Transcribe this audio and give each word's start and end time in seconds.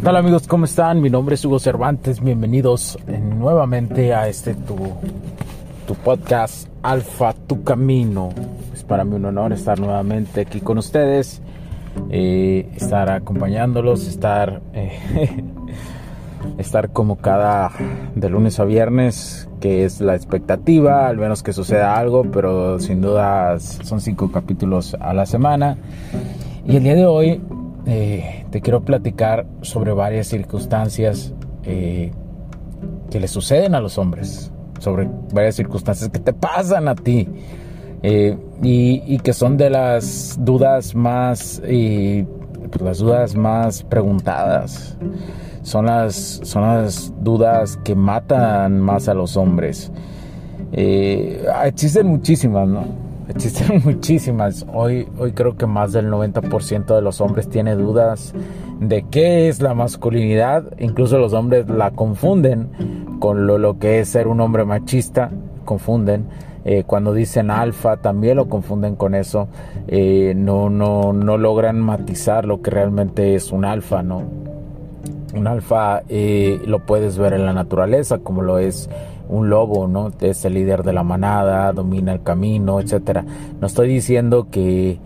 ¿Qué 0.00 0.04
tal 0.04 0.16
amigos? 0.16 0.48
¿Cómo 0.48 0.64
están? 0.64 1.02
Mi 1.02 1.10
nombre 1.10 1.34
es 1.34 1.44
Hugo 1.44 1.58
Cervantes. 1.58 2.22
Bienvenidos 2.22 2.98
nuevamente 3.06 4.14
a 4.14 4.28
este 4.28 4.54
tu 4.54 4.76
tu 5.86 5.94
podcast 5.94 6.68
Alfa, 6.82 7.34
tu 7.34 7.62
camino. 7.64 8.30
Es 8.72 8.82
para 8.82 9.04
mí 9.04 9.16
un 9.16 9.26
honor 9.26 9.52
estar 9.52 9.78
nuevamente 9.78 10.40
aquí 10.40 10.62
con 10.62 10.78
ustedes, 10.78 11.42
eh, 12.08 12.66
estar 12.76 13.10
acompañándolos, 13.10 14.06
estar, 14.06 14.62
eh, 14.72 15.44
estar 16.56 16.92
como 16.94 17.16
cada 17.16 17.70
de 18.14 18.30
lunes 18.30 18.58
a 18.58 18.64
viernes, 18.64 19.50
que 19.60 19.84
es 19.84 20.00
la 20.00 20.14
expectativa, 20.14 21.08
al 21.08 21.18
menos 21.18 21.42
que 21.42 21.52
suceda 21.52 21.98
algo, 21.98 22.24
pero 22.32 22.80
sin 22.80 23.02
duda 23.02 23.60
son 23.60 24.00
cinco 24.00 24.32
capítulos 24.32 24.96
a 24.98 25.12
la 25.12 25.26
semana. 25.26 25.76
Y 26.66 26.76
el 26.76 26.84
día 26.84 26.94
de 26.94 27.04
hoy 27.04 27.42
eh, 27.90 28.46
te 28.50 28.60
quiero 28.60 28.80
platicar 28.80 29.46
sobre 29.60 29.92
varias 29.92 30.28
circunstancias 30.28 31.34
que 31.62 32.10
le 33.20 33.28
suceden 33.28 33.74
a 33.74 33.80
los 33.80 33.98
hombres 33.98 34.50
sobre 34.80 35.08
varias 35.32 35.54
circunstancias 35.54 36.10
que 36.10 36.18
te 36.18 36.32
pasan 36.32 36.88
a 36.88 36.94
ti 36.94 37.28
eh, 38.02 38.36
y, 38.62 39.18
que 39.18 39.32
son 39.32 39.56
de 39.56 39.70
las 39.70 40.38
dudas 40.40 40.94
más 40.94 41.62
y 41.68 42.24
pues, 42.70 42.80
las 42.80 42.98
dudas 42.98 43.34
más 43.36 43.82
preguntadas. 43.82 44.96
Son 45.62 45.84
las 45.84 46.14
son 46.14 46.62
las 46.62 47.12
dudas 47.22 47.78
que 47.84 47.94
matan 47.94 48.80
más 48.80 49.08
a 49.08 49.14
los 49.14 49.36
hombres. 49.36 49.92
Eh, 50.72 51.44
existen 51.64 52.06
muchísimas 52.06 52.66
no 52.66 53.09
existen 53.30 53.82
muchísimas 53.84 54.66
hoy 54.72 55.08
hoy 55.18 55.32
creo 55.32 55.56
que 55.56 55.66
más 55.66 55.92
del 55.92 56.10
90% 56.10 56.94
de 56.94 57.02
los 57.02 57.20
hombres 57.20 57.48
tiene 57.48 57.74
dudas 57.74 58.34
de 58.80 59.04
qué 59.10 59.48
es 59.48 59.62
la 59.62 59.74
masculinidad 59.74 60.64
incluso 60.78 61.18
los 61.18 61.32
hombres 61.32 61.68
la 61.68 61.92
confunden 61.92 62.68
con 63.20 63.46
lo, 63.46 63.78
que 63.78 64.00
es 64.00 64.08
ser 64.08 64.26
un 64.26 64.40
hombre 64.40 64.64
machista, 64.64 65.30
confunden. 65.64 66.26
Eh, 66.64 66.84
cuando 66.86 67.14
dicen 67.14 67.50
alfa 67.50 67.98
también 67.98 68.36
lo 68.36 68.48
confunden 68.48 68.96
con 68.96 69.14
eso. 69.14 69.48
Eh, 69.86 70.34
no, 70.36 70.68
no, 70.68 71.12
no 71.12 71.38
logran 71.38 71.78
matizar 71.78 72.44
lo 72.44 72.60
que 72.60 72.70
realmente 72.70 73.34
es 73.34 73.52
un 73.52 73.64
alfa, 73.64 74.02
¿no? 74.02 74.22
Un 75.34 75.46
alfa 75.46 76.02
eh, 76.08 76.60
lo 76.66 76.80
puedes 76.80 77.16
ver 77.16 77.34
en 77.34 77.46
la 77.46 77.52
naturaleza, 77.52 78.18
como 78.18 78.42
lo 78.42 78.58
es 78.58 78.90
un 79.30 79.48
lobo, 79.48 79.86
¿no? 79.86 80.10
Es 80.20 80.44
el 80.44 80.54
líder 80.54 80.82
de 80.82 80.92
la 80.92 81.02
manada, 81.02 81.72
domina 81.72 82.12
el 82.12 82.22
camino, 82.22 82.80
etcétera. 82.80 83.24
No 83.60 83.66
estoy 83.66 83.88
diciendo 83.88 84.48
que, 84.50 84.98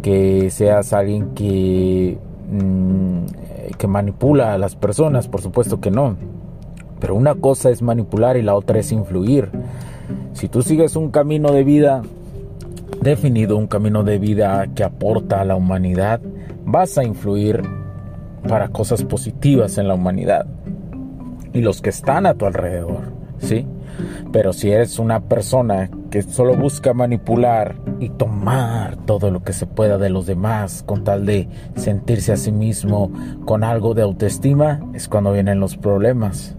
que 0.00 0.50
seas 0.50 0.92
alguien 0.92 1.34
que, 1.34 2.18
mm, 2.50 3.76
que 3.76 3.86
manipula 3.86 4.54
a 4.54 4.58
las 4.58 4.76
personas, 4.76 5.28
por 5.28 5.40
supuesto 5.40 5.80
que 5.80 5.90
no 5.90 6.16
pero 7.02 7.16
una 7.16 7.34
cosa 7.34 7.68
es 7.70 7.82
manipular 7.82 8.36
y 8.36 8.42
la 8.42 8.54
otra 8.54 8.78
es 8.78 8.92
influir. 8.92 9.50
Si 10.34 10.48
tú 10.48 10.62
sigues 10.62 10.94
un 10.94 11.10
camino 11.10 11.50
de 11.50 11.64
vida 11.64 12.02
definido, 13.00 13.56
un 13.56 13.66
camino 13.66 14.04
de 14.04 14.20
vida 14.20 14.68
que 14.72 14.84
aporta 14.84 15.40
a 15.40 15.44
la 15.44 15.56
humanidad, 15.56 16.20
vas 16.64 16.98
a 16.98 17.02
influir 17.02 17.60
para 18.48 18.68
cosas 18.68 19.02
positivas 19.02 19.78
en 19.78 19.88
la 19.88 19.94
humanidad 19.94 20.46
y 21.52 21.60
los 21.60 21.82
que 21.82 21.90
están 21.90 22.24
a 22.24 22.34
tu 22.34 22.46
alrededor, 22.46 23.00
¿sí? 23.42 23.66
Pero 24.32 24.52
si 24.52 24.70
eres 24.70 24.98
una 24.98 25.20
persona 25.20 25.90
que 26.10 26.22
solo 26.22 26.56
busca 26.56 26.94
manipular 26.94 27.76
y 28.00 28.08
tomar 28.08 28.96
todo 28.96 29.30
lo 29.30 29.42
que 29.42 29.52
se 29.52 29.66
pueda 29.66 29.98
de 29.98 30.10
los 30.10 30.26
demás 30.26 30.82
con 30.86 31.04
tal 31.04 31.26
de 31.26 31.48
sentirse 31.76 32.32
a 32.32 32.36
sí 32.36 32.52
mismo 32.52 33.10
con 33.44 33.64
algo 33.64 33.94
de 33.94 34.02
autoestima, 34.02 34.80
es 34.94 35.08
cuando 35.08 35.32
vienen 35.32 35.60
los 35.60 35.76
problemas. 35.76 36.56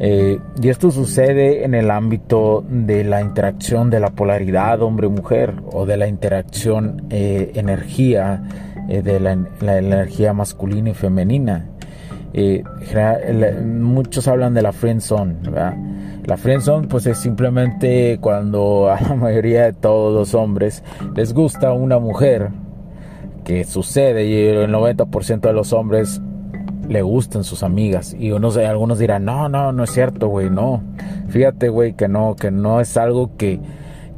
Eh, 0.00 0.38
y 0.62 0.68
esto 0.68 0.90
sucede 0.90 1.64
en 1.64 1.74
el 1.74 1.90
ámbito 1.90 2.64
de 2.68 3.02
la 3.02 3.20
interacción 3.20 3.90
de 3.90 3.98
la 3.98 4.10
polaridad 4.10 4.80
hombre-mujer 4.80 5.54
o 5.72 5.86
de 5.86 5.96
la 5.96 6.06
interacción 6.06 7.02
eh, 7.10 7.50
energía, 7.54 8.44
eh, 8.88 9.02
de 9.02 9.18
la, 9.18 9.32
energía 9.32 10.32
masculina 10.32 10.90
y 10.90 10.94
femenina. 10.94 11.66
muchos 13.64 14.28
hablan 14.28 14.54
de 14.54 14.62
la 14.62 14.72
friendzone, 14.72 15.34
¿verdad? 15.42 15.74
La 16.28 16.36
friendzone 16.36 16.88
pues 16.88 17.06
es 17.06 17.16
simplemente 17.16 18.18
cuando 18.20 18.90
a 18.90 19.00
la 19.00 19.14
mayoría 19.14 19.64
de 19.64 19.72
todos 19.72 20.14
los 20.14 20.34
hombres 20.34 20.84
les 21.16 21.32
gusta 21.32 21.72
una 21.72 21.98
mujer, 21.98 22.50
que 23.46 23.64
sucede 23.64 24.26
y 24.26 24.34
el 24.46 24.70
90% 24.70 25.40
de 25.40 25.52
los 25.54 25.72
hombres 25.72 26.20
le 26.86 27.00
gustan 27.00 27.44
sus 27.44 27.62
amigas. 27.62 28.14
Y 28.18 28.30
unos, 28.32 28.58
algunos 28.58 28.98
dirán, 28.98 29.24
no, 29.24 29.48
no, 29.48 29.72
no 29.72 29.84
es 29.84 29.90
cierto, 29.90 30.28
güey, 30.28 30.50
no. 30.50 30.82
Fíjate, 31.30 31.70
güey, 31.70 31.94
que 31.94 32.08
no, 32.08 32.36
que 32.36 32.50
no 32.50 32.82
es 32.82 32.98
algo 32.98 33.34
que, 33.38 33.58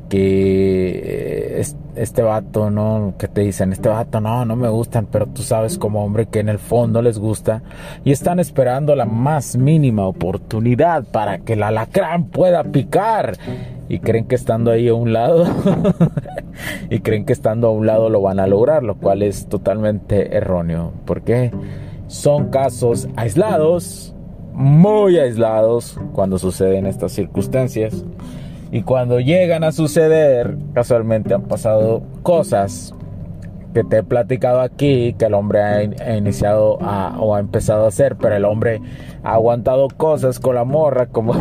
que 0.09 1.63
este 2.01 2.23
vato, 2.23 2.71
¿no? 2.71 3.15
Que 3.19 3.29
te 3.29 3.43
dicen, 3.43 3.73
este 3.73 3.91
vato, 3.91 4.21
no, 4.21 4.47
no 4.47 4.57
me 4.57 4.71
gustan, 4.71 5.07
pero 5.07 5.27
tú 5.27 5.43
sabes 5.43 5.77
como 5.77 6.03
hombre 6.03 6.27
que 6.27 6.41
en 6.41 6.49
el 6.49 6.59
fondo 6.59 7.03
les 7.03 7.19
gusta 7.19 7.63
y 8.05 8.13
están 8.13 8.41
esperando 8.41 8.97
la 8.97 9.05
más 9.05 9.57
mínima 9.57 10.07
oportunidad 10.07 11.05
para 11.05 11.41
que 11.41 11.53
el 11.53 11.63
alacrán 11.63 12.25
pueda 12.25 12.65
picar. 12.65 13.35
Y 13.91 13.99
creen 13.99 14.27
que 14.27 14.37
estando 14.37 14.71
ahí 14.71 14.89
a 14.89 14.95
un 14.95 15.13
lado, 15.13 15.45
y 16.91 17.01
creen 17.01 17.27
que 17.27 17.33
estando 17.33 17.69
a 17.69 17.73
un 17.73 17.87
lado 17.87 18.09
lo 18.09 18.23
van 18.23 18.41
a 18.41 18.47
lograr, 18.47 18.83
lo 18.83 18.95
cual 18.95 19.23
es 19.23 19.49
totalmente 19.49 20.37
erróneo. 20.37 20.93
¿Por 21.05 21.23
qué? 21.23 21.51
Son 22.07 22.51
casos 22.51 23.09
aislados, 23.17 24.15
muy 24.55 25.19
aislados 25.19 25.99
cuando 26.13 26.39
suceden 26.39 26.87
estas 26.87 27.13
circunstancias. 27.13 28.05
Y 28.73 28.83
cuando 28.83 29.21
llegan 29.21 29.65
a 29.65 29.73
suceder, 29.73 30.57
casualmente 30.75 31.35
han 31.35 31.43
pasado 31.43 32.03
cosas 32.23 32.95
que 33.75 33.85
te 33.85 33.99
he 33.99 34.03
platicado 34.03 34.61
aquí, 34.61 35.15
que 35.19 35.27
el 35.27 35.35
hombre 35.35 35.61
ha, 35.63 36.17
iniciado 36.17 36.75
o 36.75 37.35
ha 37.35 37.41
empezado 37.41 37.85
a 37.85 37.89
hacer, 37.89 38.17
pero 38.17 38.35
el 38.35 38.45
hombre 38.45 38.81
ha 39.23 39.35
aguantado 39.35 39.89
cosas 39.89 40.41
con 40.41 40.55
la 40.55 40.65
morra, 40.65 41.07
como, 41.07 41.35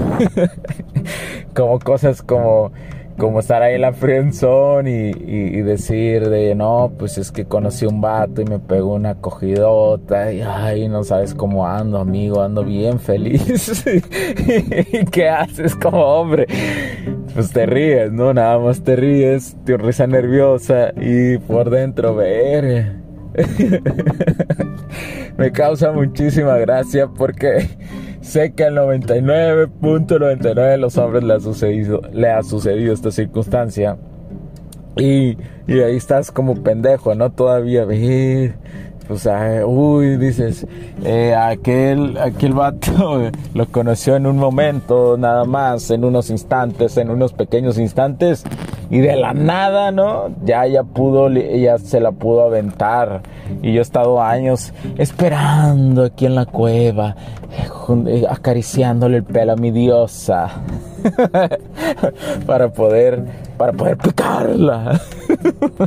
como 1.55 1.79
cosas 1.79 2.21
como 2.21 2.71
como 3.19 3.41
estar 3.41 3.61
ahí 3.61 3.75
en 3.75 3.81
la 3.81 3.91
friendzone 3.91 5.11
y, 5.11 5.61
decir 5.61 6.29
de 6.29 6.55
no, 6.55 6.93
pues 6.97 7.17
es 7.17 7.31
que 7.31 7.45
conocí 7.45 7.85
un 7.85 8.01
vato 8.01 8.41
y 8.41 8.45
me 8.45 8.59
pegó 8.59 8.93
una 8.93 9.15
cogidota 9.15 10.31
y 10.31 10.41
ay, 10.41 10.87
no 10.87 11.03
sabes 11.03 11.35
cómo 11.35 11.67
ando, 11.67 11.99
amigo, 11.99 12.41
ando 12.41 12.63
bien 12.63 12.97
feliz. 12.99 13.85
¿Y 14.93 15.05
qué 15.05 15.29
haces 15.29 15.75
como 15.75 16.01
hombre? 16.01 16.47
Pues 17.39 17.53
te 17.53 17.65
ríes, 17.65 18.11
¿no? 18.11 18.33
Nada 18.33 18.59
más 18.59 18.83
te 18.83 18.97
ríes, 18.97 19.55
tu 19.65 19.77
risa 19.77 20.05
nerviosa 20.07 20.91
y 20.97 21.37
por 21.37 21.69
dentro, 21.69 22.13
ver. 22.13 22.97
me 25.37 25.49
causa 25.53 25.93
muchísima 25.93 26.57
gracia 26.57 27.07
porque 27.07 27.69
Sé 28.19 28.51
que 28.51 28.65
al 28.65 28.75
99.99 28.75 30.71
de 30.71 30.77
los 30.77 30.97
hombres 30.97 31.23
le 31.23 31.35
ha 31.35 31.39
sucedido, 31.39 32.01
le 32.11 32.29
ha 32.29 32.43
sucedido 32.43 32.93
esta 32.93 33.09
circunstancia. 33.09 33.95
Y, 34.97 35.37
y 35.65 35.79
ahí 35.79 35.95
estás 35.95 36.29
como 36.29 36.61
pendejo, 36.61 37.15
¿no? 37.15 37.31
Todavía, 37.31 37.85
o 39.09 39.17
sea, 39.17 39.65
uy, 39.65 40.17
dices, 40.17 40.67
eh, 41.03 41.33
aquel, 41.35 42.15
aquel 42.17 42.53
vato 42.53 43.31
lo 43.55 43.65
conoció 43.67 44.15
en 44.15 44.27
un 44.27 44.37
momento, 44.37 45.17
nada 45.17 45.45
más, 45.45 45.89
en 45.89 46.05
unos 46.05 46.29
instantes, 46.29 46.95
en 46.97 47.09
unos 47.09 47.33
pequeños 47.33 47.79
instantes, 47.79 48.43
y 48.91 48.99
de 48.99 49.15
la 49.15 49.33
nada, 49.33 49.91
¿no? 49.91 50.29
Ya, 50.43 50.67
ya 50.67 50.83
pudo, 50.83 51.27
ella 51.27 51.79
se 51.79 51.99
la 51.99 52.11
pudo 52.11 52.43
aventar. 52.43 53.21
Y 53.61 53.73
yo 53.73 53.79
he 53.79 53.81
estado 53.81 54.21
años 54.21 54.73
esperando 54.97 56.05
aquí 56.05 56.25
en 56.25 56.35
la 56.35 56.45
cueva, 56.45 57.15
eh, 58.07 58.25
acariciándole 58.29 59.17
el 59.17 59.23
pelo 59.23 59.53
a 59.53 59.55
mi 59.55 59.71
diosa. 59.71 60.49
para 62.45 62.69
poder, 62.69 63.23
para 63.57 63.73
poder 63.73 63.97
picarla. 63.97 64.99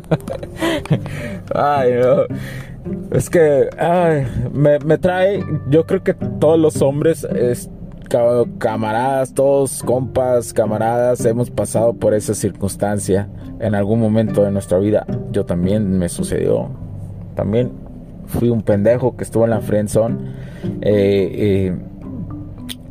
ay, 1.54 1.90
no. 2.00 2.36
Es 3.12 3.30
que 3.30 3.68
me, 4.52 4.98
trae, 4.98 5.44
yo 5.68 5.86
creo 5.86 6.02
que 6.02 6.14
todos 6.14 6.58
los 6.58 6.82
hombres, 6.82 7.24
es, 7.24 7.70
camaradas, 8.58 9.32
todos 9.34 9.82
compas, 9.82 10.52
camaradas, 10.52 11.24
hemos 11.24 11.50
pasado 11.50 11.94
por 11.94 12.14
esa 12.14 12.34
circunstancia 12.34 13.28
en 13.60 13.74
algún 13.74 14.00
momento 14.00 14.42
de 14.42 14.50
nuestra 14.50 14.78
vida. 14.78 15.06
Yo 15.30 15.44
también 15.44 15.98
me 15.98 16.08
sucedió. 16.08 16.70
También 17.34 17.72
fui 18.26 18.48
un 18.50 18.62
pendejo 18.62 19.16
que 19.16 19.24
estuvo 19.24 19.44
en 19.44 19.50
la 19.50 19.60
friendzone. 19.60 20.16
Eh, 20.80 21.74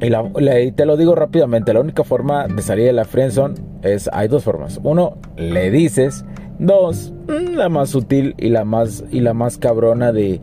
y, 0.02 0.72
te 0.72 0.86
lo 0.86 0.98
digo 0.98 1.14
rápidamente, 1.14 1.74
la 1.74 1.82
única 1.82 2.04
forma 2.04 2.48
de 2.48 2.62
salir 2.62 2.86
de 2.86 2.94
la 2.94 3.06
friendzone 3.06 3.56
es, 3.84 4.10
hay 4.12 4.28
dos 4.28 4.44
formas. 4.44 4.80
Uno, 4.84 5.18
le 5.38 5.70
dices. 5.70 6.26
Dos, 6.62 7.12
mm, 7.28 7.56
la 7.56 7.70
más 7.70 7.90
sutil 7.90 8.36
y 8.38 8.50
la 8.50 8.64
más, 8.64 9.04
y 9.12 9.20
la 9.20 9.34
más 9.34 9.58
cabrona 9.58 10.14
de, 10.14 10.40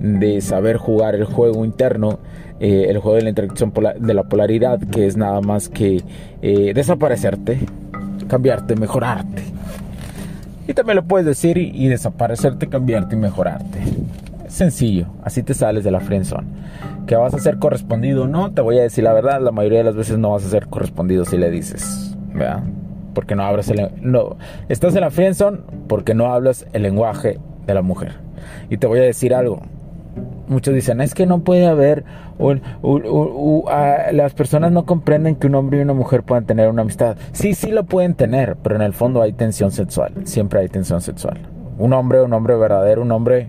de 0.00 0.40
saber 0.40 0.76
jugar 0.76 1.14
el 1.14 1.24
juego 1.24 1.64
interno 1.64 2.18
eh, 2.60 2.90
el 2.90 2.98
juego 2.98 3.16
de 3.16 3.22
la 3.22 3.30
interacción 3.30 3.72
de 4.00 4.12
la 4.12 4.24
polaridad, 4.24 4.78
que 4.90 5.06
es 5.06 5.16
nada 5.16 5.40
más 5.40 5.70
que 5.70 6.02
eh, 6.42 6.74
desaparecerte, 6.74 7.58
cambiarte, 8.28 8.76
mejorarte. 8.76 9.42
Y 10.68 10.74
también 10.74 10.96
lo 10.96 11.04
puedes 11.04 11.24
decir 11.24 11.56
y, 11.56 11.88
desaparecerte, 11.88 12.68
cambiarte 12.68 13.16
y 13.16 13.18
mejorarte. 13.18 13.80
sencillo, 14.48 15.06
así 15.24 15.42
te 15.42 15.54
sales 15.54 15.84
de 15.84 15.90
la 15.90 16.00
friendzone. 16.00 16.48
Que 17.06 17.16
vas 17.16 17.32
a 17.32 17.38
ser 17.38 17.58
correspondido 17.58 18.26
no, 18.26 18.52
te 18.52 18.60
voy 18.60 18.78
a 18.78 18.82
decir 18.82 19.04
la 19.04 19.14
verdad, 19.14 19.40
la 19.40 19.52
mayoría 19.52 19.78
de 19.78 19.84
las 19.84 19.96
veces 19.96 20.18
no 20.18 20.32
vas 20.32 20.44
a 20.44 20.50
ser 20.50 20.66
correspondido 20.66 21.24
si 21.24 21.38
le 21.38 21.50
dices, 21.50 22.14
¿verdad? 22.34 22.62
Porque 23.14 23.34
no 23.34 23.42
hablas 23.42 23.68
el 23.70 23.90
no 24.00 24.36
estás 24.68 24.94
en 24.94 25.00
la 25.00 25.10
friendzone 25.10 25.58
porque 25.88 26.14
no 26.14 26.32
hablas 26.32 26.66
el 26.72 26.82
lenguaje 26.82 27.38
de 27.66 27.74
la 27.74 27.82
mujer. 27.82 28.14
Y 28.68 28.76
te 28.76 28.86
voy 28.86 29.00
a 29.00 29.02
decir 29.02 29.34
algo, 29.34 29.62
muchos 30.48 30.74
dicen, 30.74 31.00
es 31.00 31.14
que 31.14 31.26
no 31.26 31.40
puede 31.40 31.66
haber, 31.66 32.04
las 34.12 34.34
personas 34.34 34.72
no 34.72 34.84
comprenden 34.84 35.36
que 35.36 35.46
un 35.46 35.54
hombre 35.54 35.78
y 35.78 35.82
una 35.82 35.94
mujer 35.94 36.22
puedan 36.22 36.44
tener 36.46 36.68
una 36.68 36.82
amistad. 36.82 37.16
Sí, 37.32 37.54
sí 37.54 37.70
lo 37.70 37.84
pueden 37.84 38.14
tener, 38.14 38.56
pero 38.56 38.76
en 38.76 38.82
el 38.82 38.92
fondo 38.92 39.22
hay 39.22 39.32
tensión 39.32 39.70
sexual, 39.70 40.12
siempre 40.24 40.60
hay 40.60 40.68
tensión 40.68 41.00
sexual. 41.00 41.38
Un 41.78 41.92
hombre, 41.92 42.22
un 42.22 42.32
hombre 42.32 42.56
verdadero, 42.56 43.02
un 43.02 43.12
hombre... 43.12 43.48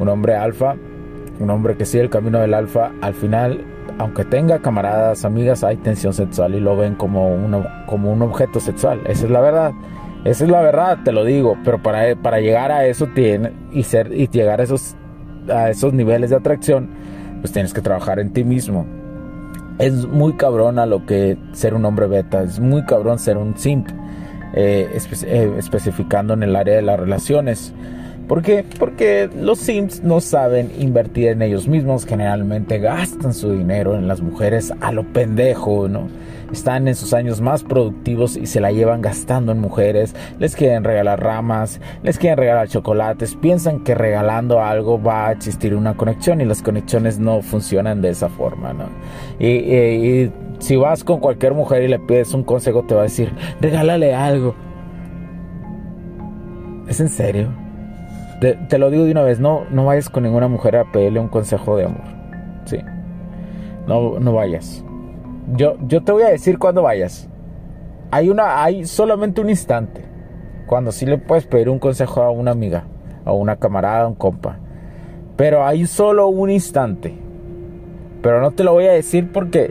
Un 0.00 0.08
hombre 0.08 0.34
alfa, 0.34 0.74
un 1.38 1.50
hombre 1.50 1.76
que 1.76 1.84
sigue 1.84 2.02
el 2.02 2.10
camino 2.10 2.40
del 2.40 2.54
alfa, 2.54 2.90
al 3.00 3.14
final 3.14 3.64
aunque 4.00 4.24
tenga 4.24 4.60
camaradas, 4.60 5.26
amigas, 5.26 5.62
hay 5.62 5.76
tensión 5.76 6.14
sexual 6.14 6.54
y 6.54 6.60
lo 6.60 6.74
ven 6.74 6.94
como, 6.94 7.36
como 7.86 8.10
un 8.10 8.22
objeto 8.22 8.58
sexual. 8.58 9.00
Esa 9.06 9.26
es 9.26 9.30
la 9.30 9.40
verdad. 9.42 9.72
Esa 10.24 10.44
es 10.44 10.50
la 10.50 10.62
verdad, 10.62 10.98
te 11.04 11.12
lo 11.12 11.22
digo. 11.22 11.58
Pero 11.64 11.82
para, 11.82 12.16
para 12.16 12.40
llegar 12.40 12.72
a 12.72 12.86
eso 12.86 13.08
tiene, 13.08 13.52
y, 13.72 13.82
ser, 13.82 14.10
y 14.12 14.26
llegar 14.28 14.60
a 14.60 14.64
esos, 14.64 14.96
a 15.52 15.68
esos 15.68 15.92
niveles 15.92 16.30
de 16.30 16.36
atracción, 16.36 16.88
pues 17.40 17.52
tienes 17.52 17.74
que 17.74 17.82
trabajar 17.82 18.20
en 18.20 18.32
ti 18.32 18.42
mismo. 18.42 18.86
Es 19.78 20.06
muy 20.06 20.32
cabrón 20.32 20.78
a 20.78 20.86
lo 20.86 21.04
que 21.04 21.36
ser 21.52 21.74
un 21.74 21.84
hombre 21.84 22.06
beta. 22.06 22.42
Es 22.42 22.58
muy 22.58 22.84
cabrón 22.86 23.18
ser 23.18 23.36
un 23.36 23.54
simp. 23.58 23.86
Eh, 24.54 24.98
eh, 25.26 25.54
especificando 25.58 26.32
en 26.34 26.42
el 26.42 26.56
área 26.56 26.76
de 26.76 26.82
las 26.82 26.98
relaciones. 26.98 27.74
¿Por 28.30 28.42
qué? 28.42 28.64
Porque 28.78 29.28
los 29.34 29.58
Sims 29.58 30.04
no 30.04 30.20
saben 30.20 30.70
invertir 30.78 31.30
en 31.30 31.42
ellos 31.42 31.66
mismos, 31.66 32.06
generalmente 32.06 32.78
gastan 32.78 33.34
su 33.34 33.50
dinero 33.50 33.96
en 33.96 34.06
las 34.06 34.20
mujeres 34.20 34.72
a 34.80 34.92
lo 34.92 35.02
pendejo, 35.02 35.88
¿no? 35.88 36.06
Están 36.52 36.86
en 36.86 36.94
sus 36.94 37.12
años 37.12 37.40
más 37.40 37.64
productivos 37.64 38.36
y 38.36 38.46
se 38.46 38.60
la 38.60 38.70
llevan 38.70 39.02
gastando 39.02 39.50
en 39.50 39.58
mujeres, 39.58 40.14
les 40.38 40.54
quieren 40.54 40.84
regalar 40.84 41.20
ramas, 41.20 41.80
les 42.04 42.18
quieren 42.18 42.38
regalar 42.38 42.68
chocolates, 42.68 43.34
piensan 43.34 43.82
que 43.82 43.96
regalando 43.96 44.62
algo 44.62 45.02
va 45.02 45.26
a 45.26 45.32
existir 45.32 45.74
una 45.74 45.96
conexión 45.96 46.40
y 46.40 46.44
las 46.44 46.62
conexiones 46.62 47.18
no 47.18 47.42
funcionan 47.42 48.00
de 48.00 48.10
esa 48.10 48.28
forma, 48.28 48.72
¿no? 48.72 48.84
Y, 49.40 49.48
y 49.48 50.32
si 50.60 50.76
vas 50.76 51.02
con 51.02 51.18
cualquier 51.18 51.54
mujer 51.54 51.82
y 51.82 51.88
le 51.88 51.98
pides 51.98 52.32
un 52.32 52.44
consejo, 52.44 52.84
te 52.84 52.94
va 52.94 53.00
a 53.00 53.04
decir, 53.04 53.32
regálale 53.60 54.14
algo. 54.14 54.54
¿Es 56.86 57.00
en 57.00 57.08
serio? 57.08 57.59
Te, 58.40 58.78
lo 58.78 58.90
digo 58.90 59.04
de 59.04 59.10
una 59.10 59.22
vez, 59.22 59.38
no, 59.38 59.66
no 59.70 59.84
vayas 59.84 60.08
con 60.08 60.22
ninguna 60.22 60.48
mujer 60.48 60.74
a 60.76 60.90
pedirle 60.90 61.20
un 61.20 61.28
consejo 61.28 61.76
de 61.76 61.84
amor. 61.84 62.04
Sí. 62.64 62.78
No, 63.86 64.18
no 64.18 64.32
vayas. 64.32 64.82
Yo, 65.54 65.76
yo 65.86 66.02
te 66.02 66.12
voy 66.12 66.22
a 66.22 66.30
decir 66.30 66.58
cuando 66.58 66.82
vayas. 66.82 67.28
Hay 68.10 68.30
una, 68.30 68.64
hay 68.64 68.86
solamente 68.86 69.42
un 69.42 69.50
instante. 69.50 70.06
Cuando 70.66 70.90
sí 70.90 71.04
le 71.04 71.18
puedes 71.18 71.46
pedir 71.46 71.68
un 71.68 71.78
consejo 71.78 72.22
a 72.22 72.30
una 72.30 72.52
amiga, 72.52 72.84
a 73.26 73.32
una 73.32 73.56
camarada, 73.56 74.04
a 74.04 74.08
un 74.08 74.14
compa. 74.14 74.58
Pero 75.36 75.66
hay 75.66 75.84
solo 75.84 76.28
un 76.28 76.48
instante. 76.48 77.14
Pero 78.22 78.40
no 78.40 78.52
te 78.52 78.64
lo 78.64 78.72
voy 78.72 78.86
a 78.86 78.92
decir 78.92 79.30
porque, 79.32 79.70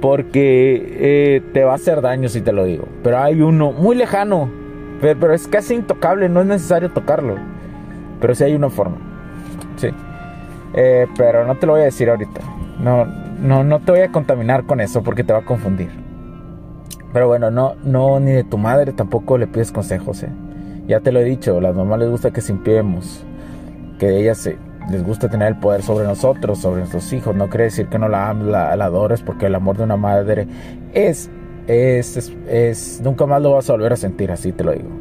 porque 0.00 0.96
eh, 0.98 1.42
te 1.52 1.62
va 1.62 1.72
a 1.72 1.76
hacer 1.76 2.00
daño 2.00 2.28
si 2.28 2.40
te 2.40 2.52
lo 2.52 2.64
digo. 2.64 2.86
Pero 3.04 3.18
hay 3.18 3.40
uno 3.40 3.70
muy 3.70 3.94
lejano. 3.94 4.50
pero 5.00 5.32
es 5.32 5.46
casi 5.46 5.74
intocable, 5.74 6.28
no 6.28 6.40
es 6.40 6.46
necesario 6.46 6.90
tocarlo. 6.90 7.59
Pero 8.20 8.34
sí 8.34 8.44
hay 8.44 8.54
una 8.54 8.70
forma. 8.70 8.96
Sí. 9.76 9.88
Eh, 10.74 11.06
pero 11.16 11.46
no 11.46 11.56
te 11.56 11.66
lo 11.66 11.72
voy 11.72 11.82
a 11.82 11.84
decir 11.84 12.10
ahorita. 12.10 12.40
No, 12.78 13.04
no, 13.04 13.64
no 13.64 13.80
te 13.80 13.92
voy 13.92 14.00
a 14.00 14.12
contaminar 14.12 14.64
con 14.64 14.80
eso 14.80 15.02
porque 15.02 15.24
te 15.24 15.32
va 15.32 15.40
a 15.40 15.44
confundir. 15.44 15.90
Pero 17.12 17.26
bueno, 17.26 17.50
no, 17.50 17.74
no, 17.82 18.20
ni 18.20 18.30
de 18.30 18.44
tu 18.44 18.56
madre 18.56 18.92
tampoco 18.92 19.36
le 19.36 19.46
pides 19.46 19.72
consejos, 19.72 20.22
¿eh? 20.22 20.30
Ya 20.86 21.00
te 21.00 21.12
lo 21.12 21.20
he 21.20 21.24
dicho, 21.24 21.60
las 21.60 21.74
mamás 21.74 21.98
les 22.00 22.10
gusta 22.10 22.30
que 22.30 22.40
simpiemos, 22.40 23.24
que 23.98 24.20
ellas 24.20 24.38
se, 24.38 24.58
les 24.90 25.04
gusta 25.04 25.28
tener 25.28 25.48
el 25.48 25.56
poder 25.56 25.82
sobre 25.82 26.04
nosotros, 26.04 26.58
sobre 26.58 26.78
nuestros 26.80 27.12
hijos. 27.12 27.34
No 27.34 27.48
quiere 27.48 27.64
decir 27.64 27.88
que 27.88 27.98
no 27.98 28.08
la, 28.08 28.32
la, 28.34 28.76
la 28.76 28.84
adores 28.84 29.22
porque 29.22 29.46
el 29.46 29.54
amor 29.54 29.76
de 29.76 29.84
una 29.84 29.96
madre 29.96 30.46
es, 30.92 31.30
es, 31.66 32.16
es, 32.16 32.36
es, 32.48 33.00
nunca 33.02 33.26
más 33.26 33.42
lo 33.42 33.52
vas 33.52 33.68
a 33.70 33.72
volver 33.74 33.92
a 33.92 33.96
sentir, 33.96 34.30
así 34.30 34.52
te 34.52 34.64
lo 34.64 34.72
digo. 34.72 34.99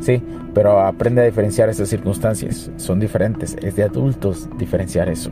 Sí, 0.00 0.22
pero 0.54 0.80
aprende 0.80 1.22
a 1.22 1.24
diferenciar 1.24 1.68
esas 1.68 1.88
circunstancias. 1.88 2.70
Son 2.76 3.00
diferentes. 3.00 3.56
Es 3.62 3.76
de 3.76 3.84
adultos 3.84 4.48
diferenciar 4.58 5.08
eso. 5.08 5.30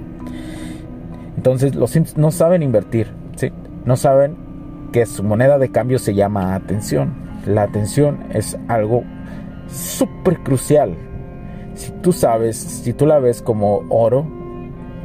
Entonces 1.37 1.75
los 1.75 1.91
Sims 1.91 2.17
no 2.17 2.31
saben 2.31 2.63
invertir. 2.63 3.09
¿sí? 3.37 3.53
No 3.85 3.97
saben 3.97 4.37
que 4.93 5.07
su 5.07 5.23
moneda 5.23 5.59
de 5.59 5.71
cambio 5.71 5.99
se 5.99 6.15
llama 6.15 6.55
atención. 6.55 7.15
La 7.47 7.63
atención 7.63 8.21
es 8.33 8.57
algo 8.69 9.05
súper 9.69 10.39
crucial. 10.39 10.95
Si 11.75 11.91
tú 12.03 12.13
sabes, 12.13 12.57
si 12.57 12.93
tú 12.93 13.07
la 13.07 13.19
ves 13.19 13.43
como 13.43 13.83
oro, 13.89 14.27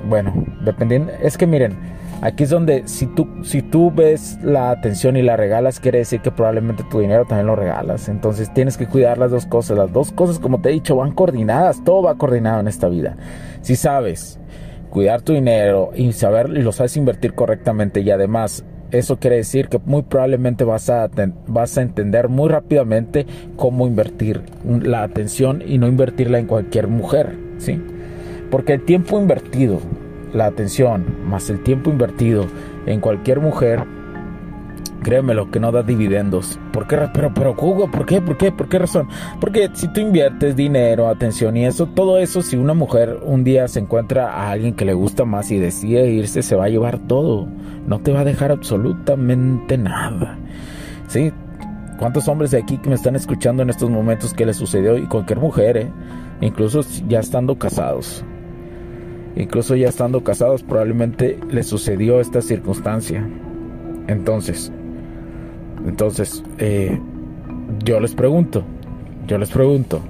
bueno, 0.08 0.46
dependiendo, 0.64 1.12
es 1.22 1.38
que 1.38 1.48
miren, 1.48 1.76
aquí 2.22 2.44
es 2.44 2.50
donde 2.50 2.88
si 2.88 3.06
tú, 3.08 3.28
si 3.44 3.62
tú 3.62 3.92
ves 3.92 4.38
la 4.44 4.72
atención 4.72 5.18
y 5.18 5.22
la 5.22 5.38
regalas, 5.38 5.80
quiere 5.80 6.00
decir 6.00 6.22
que 6.22 6.32
probablemente 6.32 6.84
tu 6.84 7.00
dinero 7.00 7.26
también 7.26 7.48
lo 7.48 7.56
regalas. 7.56 8.10
Entonces 8.10 8.54
tienes 8.54 8.78
que 8.78 8.88
cuidar 8.88 9.18
las 9.18 9.32
dos 9.32 9.46
cosas. 9.46 9.78
Las 9.78 9.92
dos 9.92 10.12
cosas, 10.12 10.40
como 10.40 10.62
te 10.62 10.70
he 10.70 10.74
dicho, 10.74 10.96
van 10.96 11.12
coordinadas. 11.12 11.84
Todo 11.84 12.04
va 12.04 12.16
coordinado 12.16 12.60
en 12.60 12.68
esta 12.68 12.90
vida. 12.90 13.16
Si 13.62 13.76
sabes 13.76 14.40
cuidar 14.90 15.22
tu 15.22 15.34
dinero 15.34 15.92
y 15.96 16.14
saber 16.14 16.50
y 16.50 16.62
lo 16.62 16.72
sabes 16.72 16.98
invertir 16.98 17.34
correctamente 17.34 18.02
y 18.02 18.10
además 18.10 18.66
eso 18.92 19.20
quiere 19.20 19.38
decir 19.38 19.68
que 19.68 19.80
muy 19.86 20.02
probablemente 20.02 20.64
vas 20.64 20.90
a, 20.90 21.10
vas 21.48 21.78
a 21.78 21.82
entender 21.82 22.28
muy 22.28 22.50
rápidamente 22.50 23.26
cómo 23.56 23.86
invertir 23.86 24.42
la 24.66 25.04
atención 25.04 25.64
y 25.66 25.78
no 25.78 25.88
invertirla 25.88 26.40
en 26.40 26.48
cualquier 26.48 26.88
mujer, 26.88 27.36
¿sí? 27.60 27.80
Porque 28.50 28.74
el 28.74 28.86
tiempo 28.86 29.20
invertido, 29.20 29.80
la 30.34 30.46
atención, 30.46 31.06
más 31.26 31.50
el 31.50 31.62
tiempo 31.64 31.90
invertido 31.90 32.46
en 32.86 33.00
cualquier 33.00 33.40
mujer, 33.40 33.84
créeme 35.04 35.34
lo 35.34 35.50
que 35.50 35.60
no 35.60 35.72
da 35.72 35.84
dividendos. 35.84 36.60
¿Por 36.72 36.88
qué? 36.88 36.98
Pero, 37.14 37.34
pero, 37.34 37.56
Hugo, 37.58 37.90
¿por 37.90 38.06
qué? 38.06 38.22
¿Por 38.22 38.38
qué? 38.38 38.52
¿Por 38.52 38.70
qué 38.70 38.80
razón? 38.80 39.08
Porque 39.40 39.70
si 39.74 39.88
tú 39.88 40.02
inviertes 40.02 40.56
dinero, 40.56 41.08
atención 41.08 41.58
y 41.58 41.66
eso, 41.66 41.88
todo 41.88 42.18
eso, 42.18 42.42
si 42.42 42.58
una 42.58 42.74
mujer 42.74 43.20
un 43.24 43.44
día 43.44 43.68
se 43.68 43.80
encuentra 43.80 44.32
a 44.32 44.52
alguien 44.52 44.76
que 44.76 44.86
le 44.86 44.94
gusta 44.94 45.26
más 45.26 45.52
y 45.52 45.58
decide 45.58 46.10
irse, 46.10 46.42
se 46.42 46.56
va 46.56 46.66
a 46.66 46.70
llevar 46.70 47.00
todo. 47.00 47.48
No 47.88 48.00
te 48.00 48.12
va 48.12 48.22
a 48.22 48.26
dejar 48.26 48.52
absolutamente 48.52 49.78
nada. 49.78 50.38
¿Sí? 51.08 51.32
¿Cuántos 51.98 52.28
hombres 52.28 52.52
de 52.52 52.60
aquí 52.60 52.78
que 52.78 52.90
me 52.90 52.96
están 52.96 53.16
escuchando 53.16 53.64
en 53.64 53.70
estos 53.70 53.90
momentos 53.90 54.34
que 54.34 54.46
le 54.46 54.54
sucedió? 54.54 54.98
Y 54.98 55.08
cualquier 55.08 55.40
mujer, 55.40 55.78
¿eh? 55.78 55.92
Incluso 56.40 56.82
ya 57.08 57.20
estando 57.20 57.58
casados 57.58 58.24
incluso 59.40 59.76
ya 59.76 59.88
estando 59.88 60.24
casados 60.24 60.62
probablemente 60.64 61.40
le 61.50 61.64
sucedió 61.64 62.20
esta 62.20 62.42
circunstancia. 62.42 63.28
Entonces, 64.08 64.72
entonces, 65.88 66.44
eh, 66.58 67.00
yo 67.84 68.00
les 68.00 68.14
pregunto, 68.14 68.64
yo 69.28 69.38
les 69.38 69.50
pregunto, 69.50 70.02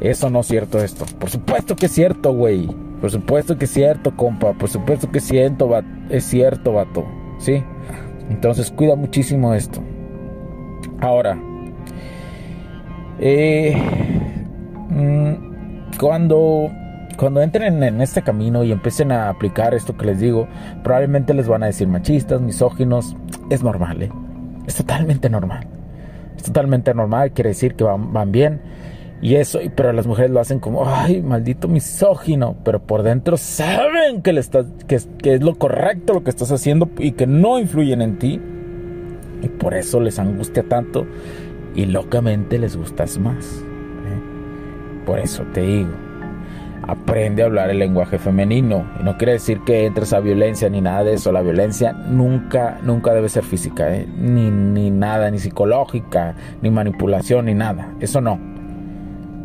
¿eso 0.00 0.30
no 0.30 0.40
es 0.40 0.46
cierto 0.46 0.82
esto? 0.82 1.06
Por 1.18 1.30
supuesto 1.30 1.76
que 1.76 1.86
es 1.86 1.92
cierto, 1.92 2.32
güey. 2.32 2.68
Por 3.00 3.10
supuesto 3.10 3.56
que 3.56 3.66
es 3.66 3.70
cierto, 3.70 4.16
compa. 4.16 4.52
Por 4.54 4.68
supuesto 4.68 5.10
que 5.10 5.18
es 5.18 5.24
cierto, 5.24 5.70
es 6.10 6.24
cierto, 6.24 6.72
vato. 6.72 7.06
¿Sí? 7.38 7.62
Entonces, 8.30 8.70
cuida 8.70 8.96
muchísimo 8.96 9.54
esto. 9.54 9.80
Ahora, 11.00 11.38
eh, 13.20 13.76
mm, 14.88 15.96
cuando 15.98 16.70
cuando 17.16 17.40
entren 17.40 17.82
en 17.82 18.00
este 18.00 18.22
camino 18.22 18.62
y 18.64 18.72
empiecen 18.72 19.12
a 19.12 19.28
aplicar 19.28 19.74
esto 19.74 19.96
que 19.96 20.06
les 20.06 20.20
digo, 20.20 20.48
probablemente 20.82 21.34
les 21.34 21.48
van 21.48 21.62
a 21.62 21.66
decir 21.66 21.88
machistas, 21.88 22.40
misóginos. 22.40 23.16
Es 23.50 23.62
normal, 23.62 24.02
¿eh? 24.02 24.12
Es 24.66 24.74
totalmente 24.76 25.30
normal. 25.30 25.66
Es 26.36 26.42
totalmente 26.42 26.92
normal, 26.94 27.32
quiere 27.32 27.50
decir 27.50 27.74
que 27.74 27.84
van, 27.84 28.32
bien. 28.32 28.60
Y 29.22 29.36
eso, 29.36 29.60
pero 29.74 29.92
las 29.92 30.06
mujeres 30.06 30.30
lo 30.30 30.40
hacen 30.40 30.60
como, 30.60 30.86
ay, 30.86 31.22
maldito 31.22 31.68
misógino. 31.68 32.56
Pero 32.64 32.80
por 32.80 33.02
dentro 33.02 33.36
saben 33.36 34.22
que, 34.22 34.32
le 34.32 34.40
estás, 34.40 34.66
que, 34.86 34.96
es 34.96 35.42
lo 35.42 35.54
correcto 35.54 36.12
lo 36.12 36.22
que 36.22 36.30
estás 36.30 36.52
haciendo 36.52 36.90
y 36.98 37.12
que 37.12 37.26
no 37.26 37.58
influyen 37.58 38.02
en 38.02 38.18
ti. 38.18 38.40
Y 39.42 39.48
por 39.48 39.74
eso 39.74 40.00
les 40.00 40.18
angustia 40.18 40.62
tanto 40.68 41.06
y 41.74 41.86
locamente 41.86 42.58
les 42.58 42.76
gustas 42.76 43.18
más. 43.18 43.46
¿eh? 43.46 45.04
Por 45.06 45.18
eso 45.18 45.44
te 45.52 45.62
digo 45.62 46.05
aprende 46.82 47.42
a 47.42 47.46
hablar 47.46 47.70
el 47.70 47.78
lenguaje 47.78 48.18
femenino. 48.18 48.86
Y 49.00 49.04
no 49.04 49.16
quiere 49.16 49.32
decir 49.32 49.60
que 49.64 49.86
entres 49.86 50.12
a 50.12 50.20
violencia 50.20 50.68
ni 50.68 50.80
nada 50.80 51.04
de 51.04 51.14
eso. 51.14 51.32
La 51.32 51.42
violencia 51.42 51.92
nunca, 51.92 52.78
nunca 52.82 53.12
debe 53.12 53.28
ser 53.28 53.44
física, 53.44 53.94
¿eh? 53.94 54.06
ni, 54.16 54.50
ni 54.50 54.90
nada, 54.90 55.30
ni 55.30 55.38
psicológica, 55.38 56.34
ni 56.62 56.70
manipulación, 56.70 57.46
ni 57.46 57.54
nada. 57.54 57.94
Eso 58.00 58.20
no. 58.20 58.38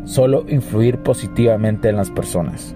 Solo 0.04 0.44
influir 0.48 0.98
positivamente 0.98 1.88
en 1.88 1.96
las 1.96 2.10
personas. 2.10 2.74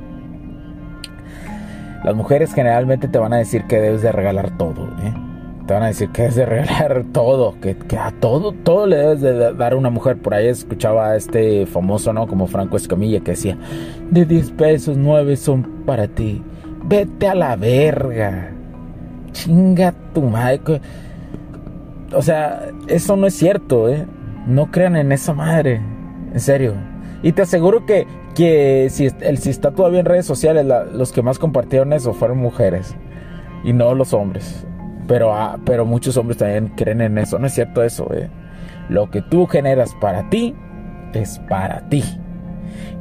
Las 2.04 2.14
mujeres 2.14 2.54
generalmente 2.54 3.08
te 3.08 3.18
van 3.18 3.32
a 3.32 3.38
decir 3.38 3.64
que 3.64 3.80
debes 3.80 4.02
de 4.02 4.12
regalar 4.12 4.56
todo. 4.56 4.86
¿eh? 5.02 5.25
Te 5.66 5.74
van 5.74 5.82
a 5.82 5.86
decir 5.86 6.10
que 6.10 6.26
es 6.26 6.36
de 6.36 6.46
regalar 6.46 7.04
todo, 7.12 7.56
que, 7.60 7.76
a 7.98 8.12
todo, 8.12 8.52
todo 8.52 8.86
le 8.86 8.96
debes 8.96 9.20
de 9.20 9.52
dar 9.54 9.72
a 9.72 9.76
una 9.76 9.90
mujer. 9.90 10.16
Por 10.16 10.34
ahí 10.34 10.46
escuchaba 10.46 11.08
a 11.08 11.16
este 11.16 11.66
famoso, 11.66 12.12
¿no? 12.12 12.26
Como 12.26 12.46
Franco 12.46 12.76
Escamilla 12.76 13.20
que 13.20 13.32
decía, 13.32 13.58
de 14.10 14.24
10 14.24 14.52
pesos, 14.52 14.96
9 14.96 15.36
son 15.36 15.84
para 15.84 16.06
ti. 16.06 16.42
Vete 16.84 17.28
a 17.28 17.34
la 17.34 17.56
verga. 17.56 18.52
Chinga 19.32 19.92
tu 20.14 20.22
madre. 20.22 20.80
O 22.12 22.22
sea, 22.22 22.68
eso 22.86 23.16
no 23.16 23.26
es 23.26 23.34
cierto, 23.34 23.88
¿eh? 23.88 24.06
No 24.46 24.70
crean 24.70 24.94
en 24.96 25.10
esa 25.10 25.34
madre. 25.34 25.80
En 26.32 26.40
serio. 26.40 26.74
Y 27.22 27.32
te 27.32 27.42
aseguro 27.42 27.84
que, 27.86 28.06
que 28.36 28.86
si, 28.90 29.08
el, 29.20 29.38
si 29.38 29.50
está 29.50 29.72
todavía 29.72 30.00
en 30.00 30.06
redes 30.06 30.26
sociales, 30.26 30.64
los 30.92 31.10
que 31.10 31.22
más 31.22 31.40
compartieron 31.40 31.92
eso 31.92 32.12
fueron 32.14 32.38
mujeres. 32.38 32.94
Y 33.64 33.72
no 33.72 33.92
los 33.94 34.12
hombres. 34.12 34.64
Pero, 35.06 35.32
ah, 35.34 35.58
pero 35.64 35.84
muchos 35.84 36.16
hombres 36.16 36.38
también 36.38 36.68
creen 36.76 37.00
en 37.00 37.18
eso. 37.18 37.38
No 37.38 37.46
es 37.46 37.54
cierto 37.54 37.82
eso, 37.82 38.12
eh. 38.12 38.28
Lo 38.88 39.10
que 39.10 39.22
tú 39.22 39.46
generas 39.46 39.94
para 40.00 40.28
ti 40.30 40.54
es 41.12 41.40
para 41.48 41.88
ti. 41.88 42.02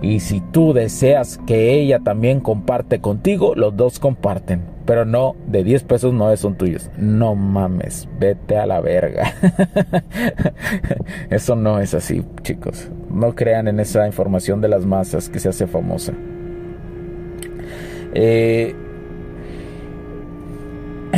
Y 0.01 0.19
si 0.19 0.41
tú 0.41 0.73
deseas 0.73 1.39
que 1.47 1.73
ella 1.73 1.99
también 1.99 2.39
comparte 2.39 3.01
contigo, 3.01 3.55
los 3.55 3.75
dos 3.75 3.99
comparten. 3.99 4.63
Pero 4.85 5.03
no, 5.03 5.35
de 5.47 5.63
10 5.63 5.83
pesos 5.83 6.13
no 6.13 6.35
son 6.37 6.55
tuyos. 6.55 6.91
No 6.97 7.33
mames, 7.33 8.07
vete 8.19 8.57
a 8.57 8.67
la 8.67 8.81
verga. 8.81 9.33
Eso 11.31 11.55
no 11.55 11.79
es 11.79 11.95
así, 11.95 12.23
chicos. 12.43 12.89
No 13.09 13.33
crean 13.33 13.67
en 13.67 13.79
esa 13.79 14.05
información 14.05 14.61
de 14.61 14.67
las 14.67 14.85
masas 14.85 15.27
que 15.27 15.39
se 15.39 15.49
hace 15.49 15.65
famosa. 15.65 16.13
Eh, 18.13 18.75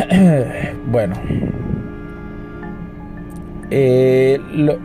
bueno. 0.92 1.16
Eh, 3.70 4.40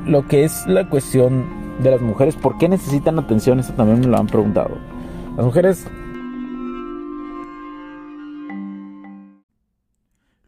lo, 0.06 0.26
que 0.26 0.44
es 0.44 0.66
la 0.66 0.88
cuestión 0.88 1.44
de 1.82 1.90
las 1.90 2.00
mujeres, 2.00 2.36
¿por 2.36 2.58
qué 2.58 2.68
necesitan 2.68 3.18
atención? 3.18 3.60
Eso 3.60 3.72
también 3.74 4.00
me 4.00 4.06
lo 4.06 4.18
han 4.18 4.26
preguntado. 4.26 4.76
Las 5.36 5.46
mujeres... 5.46 5.86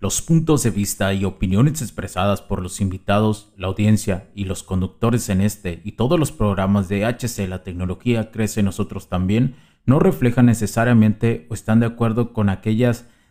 Los 0.00 0.20
puntos 0.20 0.62
de 0.62 0.70
vista 0.70 1.14
y 1.14 1.24
opiniones 1.24 1.80
expresadas 1.80 2.42
por 2.42 2.60
los 2.60 2.82
invitados, 2.82 3.54
la 3.56 3.68
audiencia 3.68 4.28
y 4.34 4.44
los 4.44 4.62
conductores 4.62 5.30
en 5.30 5.40
este 5.40 5.80
y 5.82 5.92
todos 5.92 6.20
los 6.20 6.30
programas 6.30 6.90
de 6.90 7.06
HC 7.06 7.48
La 7.48 7.62
Tecnología 7.62 8.30
Crece 8.30 8.62
Nosotros 8.62 9.08
también 9.08 9.54
no 9.86 10.00
reflejan 10.00 10.44
necesariamente 10.44 11.46
o 11.48 11.54
están 11.54 11.80
de 11.80 11.86
acuerdo 11.86 12.34
con 12.34 12.50
aquellas 12.50 13.06